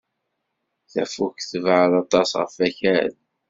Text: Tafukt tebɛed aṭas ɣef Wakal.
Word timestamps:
Tafukt 0.91 1.47
tebɛed 1.51 1.91
aṭas 2.03 2.29
ɣef 2.39 2.53
Wakal. 2.59 3.13